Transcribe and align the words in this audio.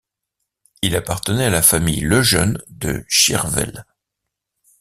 Il 0.81 0.95
appartenait 0.95 1.45
à 1.45 1.49
la 1.51 1.61
famille 1.61 1.99
Lejeune 2.01 2.59
de 2.69 3.05
Schiervel. 3.07 3.85